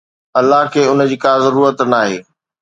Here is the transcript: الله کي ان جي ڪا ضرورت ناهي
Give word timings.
الله 0.39 0.63
کي 0.73 0.81
ان 0.91 0.99
جي 1.09 1.17
ڪا 1.23 1.33
ضرورت 1.45 1.77
ناهي 1.91 2.19